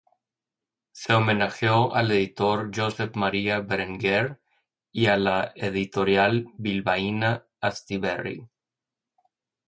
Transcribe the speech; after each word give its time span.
Se 0.93 1.13
homenajeó 1.13 1.93
al 1.93 2.09
editor 2.09 2.71
Josep 2.75 3.15
María 3.15 3.59
Berenguer 3.59 4.41
y 4.91 5.05
a 5.05 5.15
la 5.15 5.51
editorial 5.55 6.47
bilbaína 6.57 7.45
Astiberri. 7.59 8.49